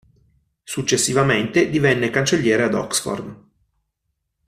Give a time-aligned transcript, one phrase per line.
[0.63, 3.43] Successivamente divenne cancelliere ad Oxford.